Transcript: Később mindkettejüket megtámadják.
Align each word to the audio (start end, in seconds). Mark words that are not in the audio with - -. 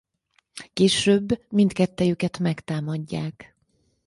Később 0.73 1.43
mindkettejüket 1.49 2.37
megtámadják. 2.39 3.55